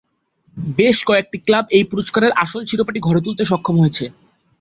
বেশ 0.77 0.97
কয়েকটি 1.05 1.37
ক্লাব 1.45 1.65
এই 1.77 1.85
পুরস্কারের 1.91 2.31
আসল 2.43 2.61
শিরোপাটি 2.65 2.99
ঘরে 2.99 3.21
তুলতে 3.25 3.43
সক্ষম 3.45 3.75
হয়েছে। 3.79 4.05